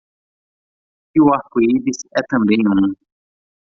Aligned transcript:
E 1.17 1.19
o 1.23 1.27
arco-íris 1.37 1.99
é 2.19 2.21
também 2.31 2.59
um. 2.73 2.83